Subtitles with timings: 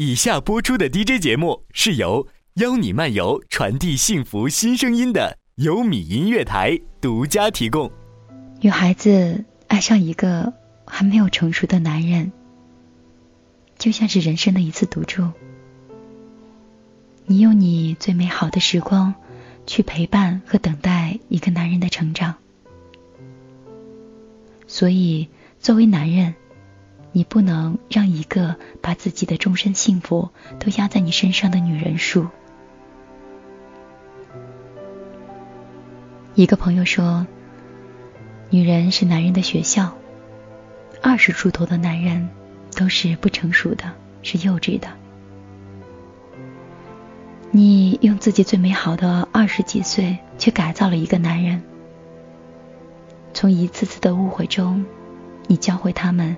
[0.00, 7.90] 以下播出的 DJ 节目是由邀你漫游传递幸福新声音的优米音乐台独家提供。
[8.60, 10.52] 女孩子爱上一个
[10.86, 12.30] 还没有成熟的男人，
[13.76, 15.28] 就像是人生的一次赌注。
[17.26, 19.12] 你用你最美好的时光
[19.66, 22.36] 去陪伴和等待一个男人的成长，
[24.68, 25.26] 所以
[25.58, 26.36] 作为男人。
[27.18, 30.30] 你不能让一个把自己的终身幸福
[30.60, 32.28] 都压在你身上的女人输。
[36.36, 37.26] 一个朋友说
[38.50, 39.92] ：“女人是男人的学校，
[41.02, 42.28] 二十出头的男人
[42.76, 43.92] 都是不成熟的，
[44.22, 44.86] 是幼稚的。
[47.50, 51.60] 你用自己最美好的二十几岁去改造了一个男人，
[53.34, 54.86] 从一次次的误会中，
[55.48, 56.36] 你教会他们。”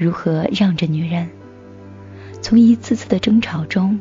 [0.00, 1.28] 如何让着女人？
[2.40, 4.00] 从一次次的争吵中，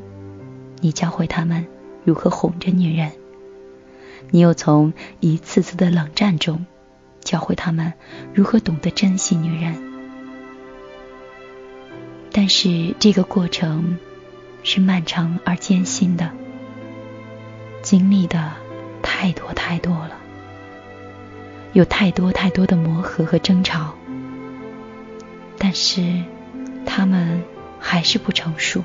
[0.79, 1.67] 你教会他们
[2.05, 3.09] 如何哄着女人；
[4.31, 6.65] 你又从一次次的冷战中，
[7.19, 7.91] 教会他们
[8.33, 9.75] 如何懂得珍惜女人。
[12.31, 13.97] 但是这个过程
[14.63, 16.31] 是漫长而艰辛的，
[17.81, 18.53] 经历的
[19.01, 20.17] 太多太多了，
[21.73, 23.93] 有太多太多的磨合和争吵。
[25.59, 26.23] 但是，
[26.85, 27.43] 他们
[27.79, 28.81] 还是不成熟。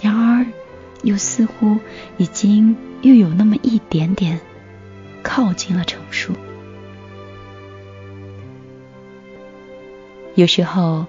[0.00, 0.46] 然而，
[1.02, 1.78] 又似乎
[2.16, 4.40] 已经又有那么一点点
[5.22, 6.32] 靠近了成熟。
[10.36, 11.06] 有时候，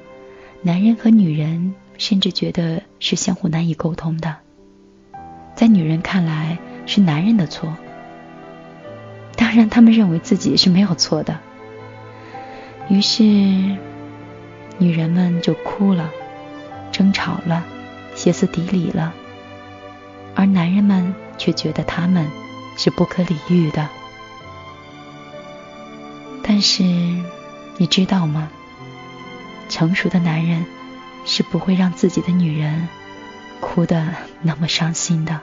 [0.62, 4.36] 男人和女人甚至觉得是相互难以沟通的，
[5.56, 7.78] 在女人看来是男人的错。
[9.36, 11.40] 当然，他们认为自己是没有错的。
[12.88, 13.24] 于是，
[14.78, 16.12] 女人们就哭了，
[16.92, 17.64] 争吵了，
[18.14, 19.14] 歇斯底里了，
[20.36, 22.28] 而男人们却觉得他们
[22.78, 23.88] 是不可理喻的。
[26.44, 26.84] 但是，
[27.78, 28.50] 你知道吗？
[29.68, 30.64] 成熟的男人
[31.26, 32.88] 是不会让自己的女人
[33.60, 34.14] 哭得
[34.44, 35.42] 那么伤心的。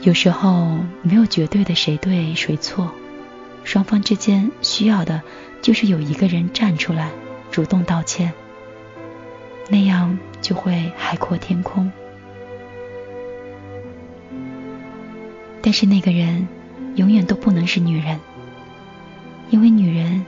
[0.00, 2.92] 有时候，没有绝对的谁对谁错。
[3.64, 5.22] 双方之间需要的
[5.60, 7.10] 就是有一个人站出来，
[7.50, 8.32] 主动道歉，
[9.68, 11.90] 那样就会海阔天空。
[15.60, 16.48] 但是那个人
[16.94, 18.18] 永远都不能是女人，
[19.50, 20.24] 因为女人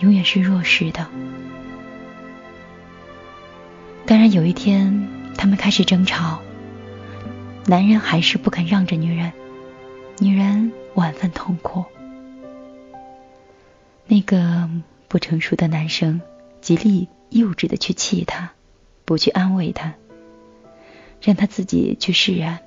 [0.00, 1.06] 永远是弱势的。
[4.04, 6.40] 当然，有一天他们开始争吵，
[7.64, 9.32] 男人还是不肯让着女人，
[10.18, 11.84] 女人万分痛苦。
[14.08, 14.70] 那个
[15.08, 16.20] 不成熟的男生
[16.60, 18.52] 极力幼稚的去气他，
[19.04, 19.94] 不去安慰他，
[21.20, 22.60] 让他自己去释然。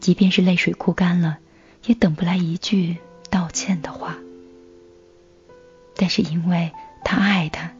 [0.00, 1.38] 即便是泪水哭干了，
[1.86, 2.96] 也等不来一句
[3.30, 4.18] 道歉的话。
[5.94, 6.72] 但是因为
[7.04, 7.72] 他爱他，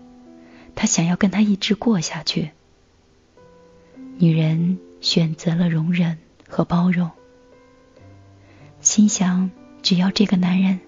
[0.77, 2.51] 他想要跟他一直过下去。
[4.19, 7.11] 女人选择了容忍和包容，
[8.81, 9.51] 心想
[9.83, 10.79] 只要这个男人。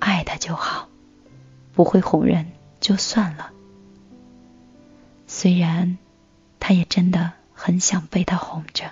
[0.00, 0.88] 爱他就好，
[1.74, 2.50] 不会哄人
[2.80, 3.52] 就算了。
[5.26, 5.98] 虽然
[6.58, 8.90] 他也真的很想被他哄着。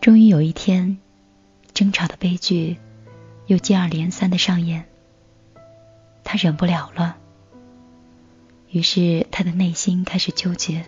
[0.00, 0.98] 终于有一天，
[1.72, 2.78] 争吵的悲剧
[3.46, 4.84] 又接二连三的上演，
[6.22, 7.16] 他忍不了了。
[8.70, 10.84] 于是他的内心开始纠结，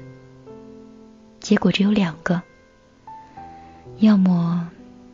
[1.40, 2.42] 结果只有两个：
[3.98, 4.70] 要么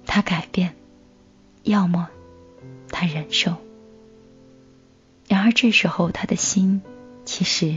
[0.07, 0.75] 他改变，
[1.63, 2.09] 要么……
[2.91, 3.57] 他忍受，
[5.29, 6.83] 然而这时候他的心
[7.25, 7.75] 其实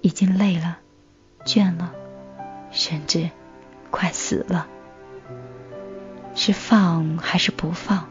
[0.00, 0.78] 已经累了、
[1.44, 1.92] 倦了，
[2.70, 3.30] 甚至
[3.90, 4.68] 快死了。
[6.34, 8.08] 是放还是不放？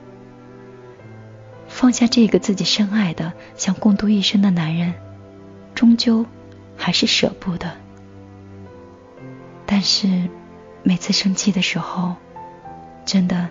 [1.68, 4.94] 放下这个自己深爱的、想共度一生的男人，
[5.74, 6.26] 终究
[6.78, 7.76] 还是舍不得。
[9.66, 10.30] 但是
[10.84, 12.16] 每次生气的时候，
[13.06, 13.50] 真的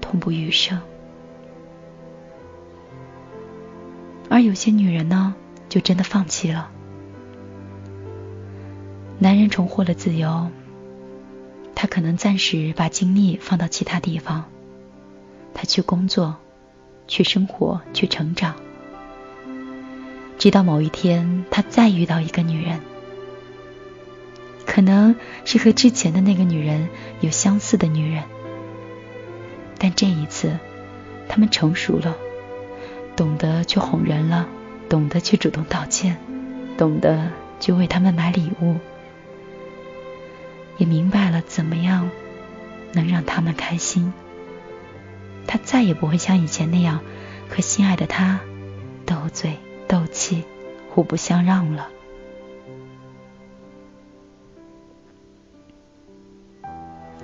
[0.00, 0.80] 痛不欲生。
[4.32, 5.34] 而有些女人呢，
[5.68, 6.70] 就真的放弃了。
[9.18, 10.48] 男人重获了自由，
[11.74, 14.46] 他可能暂时把精力放到其他地方，
[15.52, 16.34] 他去工作，
[17.06, 18.54] 去生活，去成长。
[20.38, 22.80] 直到某一天，他再遇到一个女人，
[24.64, 25.14] 可能
[25.44, 26.88] 是和之前的那个女人
[27.20, 28.24] 有相似的女人，
[29.76, 30.58] 但这一次，
[31.28, 32.16] 他们成熟了。
[33.16, 34.48] 懂得去哄人了，
[34.88, 36.16] 懂得去主动道歉，
[36.76, 37.30] 懂得
[37.60, 38.76] 去为他们买礼物，
[40.78, 42.10] 也明白了怎么样
[42.92, 44.12] 能让他们开心。
[45.46, 47.00] 他再也不会像以前那样
[47.48, 48.40] 和心爱的他
[49.04, 50.44] 斗嘴斗气、
[50.90, 51.88] 互不相让了。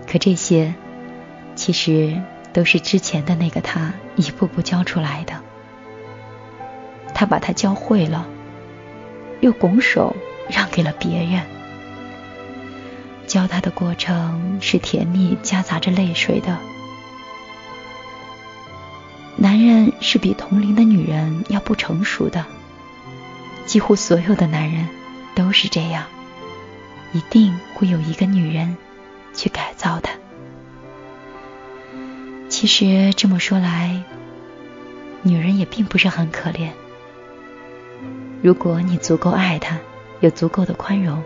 [0.06, 0.74] 可这些，
[1.54, 5.47] 其实都是之前的那个他一步步教出来的。
[7.18, 8.28] 他把他教会了，
[9.40, 10.14] 又拱手
[10.48, 11.42] 让给了别人。
[13.26, 16.56] 教他的过程是甜蜜夹杂着泪水的。
[19.34, 22.46] 男人是比同龄的女人要不成熟的，
[23.66, 24.88] 几乎所有的男人
[25.34, 26.04] 都是这样，
[27.12, 28.76] 一定会有一个女人。
[29.34, 30.12] 去改造他。
[32.48, 34.02] 其实这么说来，
[35.22, 36.70] 女人也并不是很可怜。
[38.42, 39.78] 如果你足够爱她，
[40.20, 41.22] 有足够的宽容，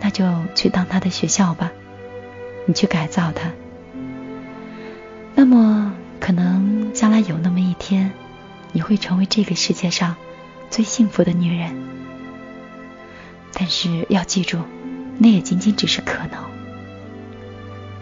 [0.00, 0.24] 那就
[0.54, 1.70] 去当她的学校吧，
[2.66, 3.50] 你去改造她。
[5.34, 8.10] 那么，可能将来有那么一天，
[8.72, 10.16] 你会成为这个世界上
[10.70, 11.74] 最幸福的女人。
[13.52, 14.58] 但是要记住，
[15.18, 16.42] 那也仅仅只是可能。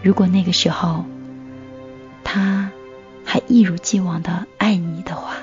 [0.03, 1.03] 如果那个时候
[2.23, 2.69] 他
[3.25, 5.35] 还一如既往的爱你的话，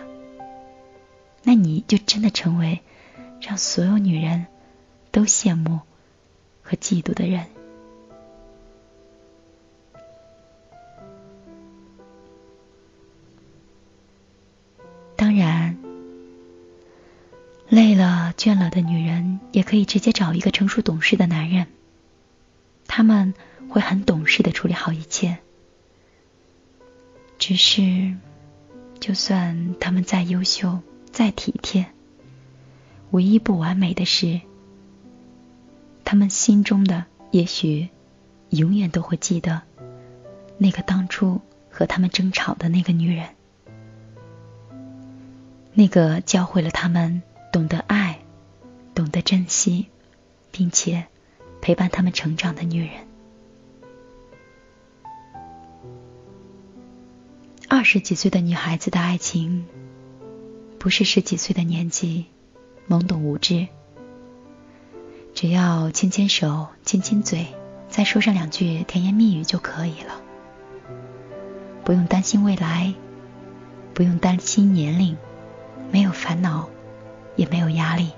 [1.45, 2.81] 那你就真的成为
[3.41, 4.47] 让所有女人
[5.13, 5.81] 都羡慕
[6.63, 7.47] 和嫉妒的人。
[15.15, 15.79] 当然，
[17.69, 21.67] 累了倦了的女人也可以直接找一个成熟懂事的男人，
[22.87, 23.35] 他们。
[23.67, 25.39] 会很懂事的处理好一切，
[27.39, 28.15] 只是，
[29.01, 30.79] 就算他们再优秀、
[31.15, 31.87] 再体贴，
[33.13, 34.41] 唯一不完美的是，
[36.05, 37.89] 他们心中的也许
[38.51, 39.63] 永远都会记得
[40.59, 41.41] 那个当初
[41.71, 43.29] 和他们争吵的那个女人，
[45.73, 47.23] 那个教会了他们
[47.53, 48.19] 懂得爱、
[48.93, 49.87] 懂得珍惜，
[50.51, 51.07] 并且
[51.61, 52.91] 陪伴他们成长的女人。
[57.69, 59.65] 二十几岁的女孩子的爱情，
[60.85, 62.27] 不是十几岁的年纪，
[62.91, 63.69] 懵懂无知。
[65.33, 67.47] 只要牵牵手、亲亲嘴，
[67.89, 70.21] 再说上两句甜言蜜语就可以了。
[71.85, 72.93] 不用担心未来，
[73.95, 75.17] 不用担心年龄，
[75.91, 76.69] 没有烦恼，
[77.35, 78.11] 也没有压力。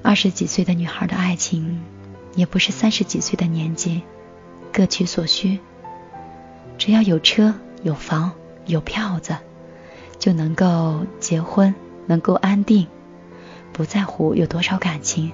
[0.00, 1.82] 二十几岁的女孩的爱情，
[2.36, 4.02] 也不是三十几岁的年纪，
[4.72, 5.58] 各取所需。
[6.78, 8.30] 只要有车有房
[8.66, 9.36] 有票子，
[10.22, 11.74] 就能够结婚，
[12.06, 12.86] 能够安定，
[13.72, 15.32] 不在乎有多少感情，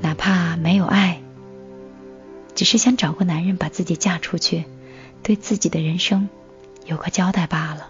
[0.00, 1.20] 哪怕没有爱，
[2.54, 4.66] 只是想找个男人把自己嫁出去，
[5.24, 6.28] 对自己的人生
[6.86, 7.88] 有个交代罢了。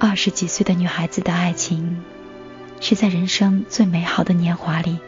[0.00, 2.02] 二十几岁的女孩子的爱情，
[2.80, 4.98] 是在人生最美好的年华里，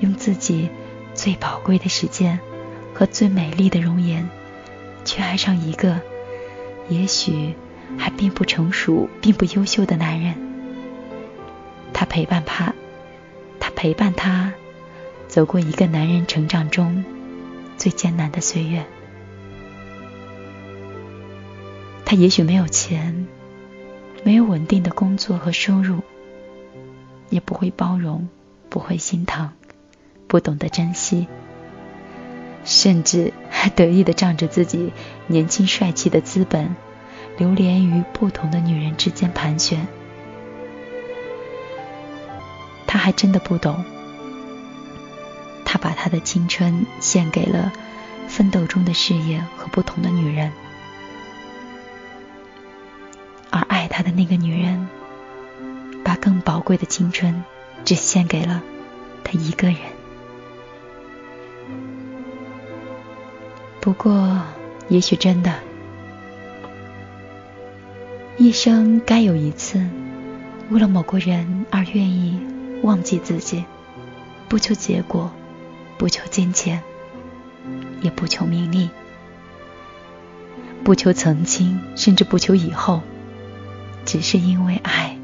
[0.00, 0.70] 用自己
[1.12, 2.40] 最宝贵的时间。
[2.94, 4.26] 和最美丽的容颜，
[5.04, 6.00] 去爱上一个
[6.88, 7.54] 也许
[7.96, 10.34] 还并不成熟、并不优秀的男人。
[11.92, 12.74] 他陪伴他，
[13.60, 14.52] 他陪伴他
[15.28, 17.04] 走过一个男人成长中
[17.76, 18.84] 最艰难的岁月。
[22.04, 23.26] 他也许没有钱，
[24.24, 26.00] 没有稳定的工作和收入，
[27.30, 28.28] 也不会包容，
[28.68, 29.50] 不会心疼，
[30.26, 31.26] 不懂得珍惜。
[32.64, 34.92] 甚至他 得意的仗着自己
[35.28, 36.74] 年轻帅气的资本，
[37.38, 39.86] 流连于不同的女人之间盘旋。
[42.88, 43.84] 他还真的不懂，
[45.64, 47.72] 他把他的青春献给了
[48.26, 50.50] 奋斗中的事业和不同的女人，
[53.50, 54.88] 而爱他的那个女人，
[56.02, 57.44] 把更宝贵的青春
[57.84, 58.60] 只献给了
[59.22, 59.91] 他一个人。
[63.82, 64.40] 不过，
[64.88, 65.52] 也许真的，
[68.38, 69.84] 一生该有一次，
[70.70, 72.38] 为了某个人而愿意
[72.84, 73.64] 忘记自己，
[74.48, 75.32] 不求结果，
[75.98, 76.80] 不求金钱，
[78.02, 78.88] 也不求名利，
[80.84, 83.02] 不求曾经，甚至不求以后，
[84.04, 85.18] 只是因为爱，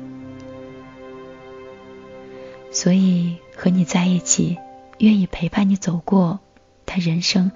[2.73, 4.59] 所以和你在一起，
[4.99, 6.41] 愿意陪伴你走过
[6.87, 7.53] 他人生。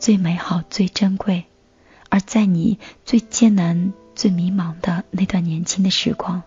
[0.00, 1.44] 最美好最珍贵
[2.08, 6.42] 而在你最艰难最迷茫的那段年轻的时光。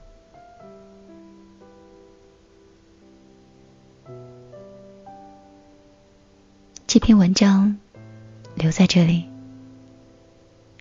[6.87, 7.77] 这篇文章
[8.55, 9.29] 留在这里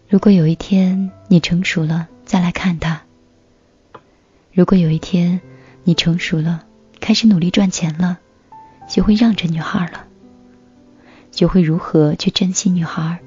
[0.09, 3.03] 如果有一天你成熟了再来看他
[4.51, 5.43] 如果有一天
[5.85, 6.65] 你成熟了
[7.01, 8.19] 开始努力赚钱了
[8.89, 10.07] 学会让着女孩了。
[11.33, 13.19] 学会如何去珍惜女孩，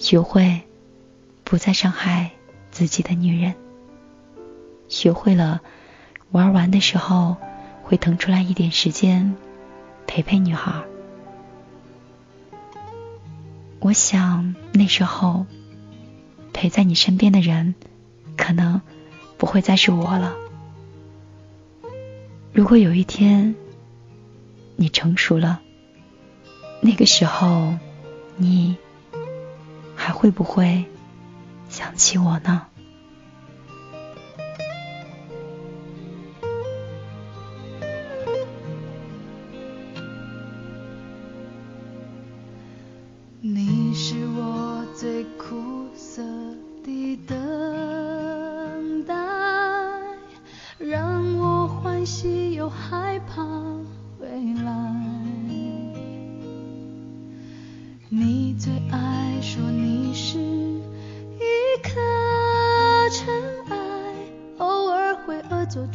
[0.00, 0.62] 学会
[1.44, 2.32] 不再伤害
[2.70, 3.54] 自己的女人，
[4.88, 5.60] 学会了
[6.30, 7.36] 玩完的时候
[7.82, 9.36] 会腾出来一点时间
[10.06, 10.82] 陪陪女孩。
[13.80, 15.46] 我想那时候
[16.52, 17.74] 陪在你身边的人，
[18.36, 18.80] 可能
[19.36, 20.34] 不会再是我了。
[22.52, 23.54] 如果有一天
[24.74, 25.60] 你成熟了，
[26.80, 27.74] 那个时候
[28.36, 28.76] 你
[29.96, 30.84] 还会不会
[31.68, 32.66] 想起我呢？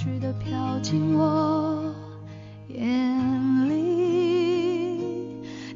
[0.04, 1.96] 去的飘进我
[2.68, 3.74] 眼里，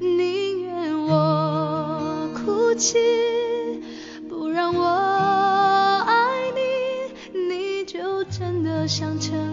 [0.01, 2.98] 宁愿我哭泣，
[4.27, 9.47] 不让我爱你，你就真的想成。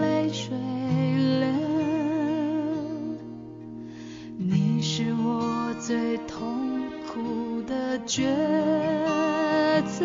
[0.00, 0.56] 泪水
[1.40, 1.46] 流，
[4.36, 8.24] 你是我最痛苦的抉
[9.98, 10.04] 择。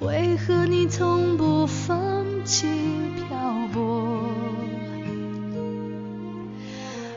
[0.00, 2.66] 为何你从不放弃
[3.16, 4.20] 漂泊？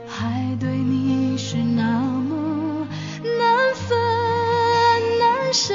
[0.08, 2.88] 还对你是那么
[3.24, 3.98] 难分
[5.20, 5.74] 难舍，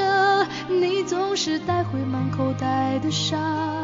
[0.69, 3.80] 你总是带回满口袋的沙。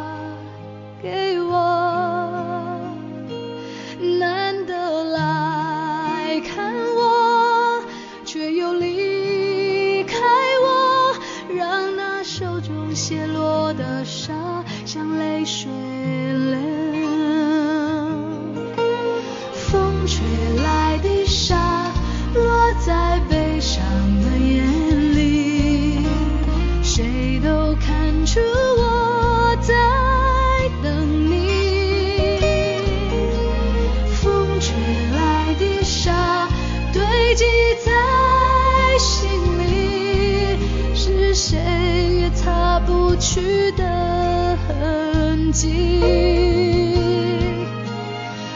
[45.57, 45.67] 迹。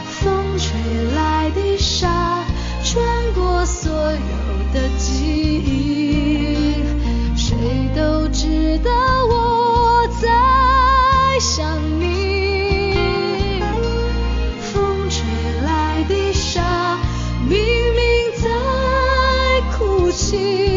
[0.05, 0.69] 风吹
[1.15, 2.45] 来的沙，
[2.83, 4.17] 穿过所有
[4.71, 6.75] 的记忆，
[7.35, 7.57] 谁
[7.95, 8.91] 都知道
[9.25, 10.29] 我在
[11.39, 12.93] 想你。
[14.71, 15.23] 风吹
[15.65, 16.99] 来的沙，
[17.49, 18.47] 明明在
[19.75, 20.70] 哭泣。